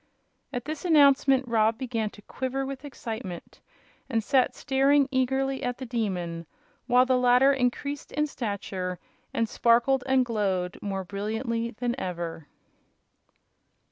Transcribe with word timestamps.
At 0.51 0.65
this 0.65 0.83
announcement 0.83 1.47
Rob 1.47 1.77
began 1.77 2.09
to 2.09 2.23
quiver 2.23 2.65
with 2.65 2.83
excitement, 2.83 3.59
and 4.09 4.23
sat 4.23 4.55
staring 4.55 5.07
eagerly 5.11 5.61
at 5.61 5.77
the 5.77 5.85
Demon, 5.85 6.47
while 6.87 7.05
the 7.05 7.19
latter 7.19 7.53
increased 7.53 8.11
in 8.13 8.25
stature 8.25 8.97
and 9.31 9.47
sparkled 9.47 10.03
and 10.07 10.25
glowed 10.25 10.79
more 10.81 11.03
brilliantly 11.03 11.69
than 11.69 11.93
ever. 11.99 12.47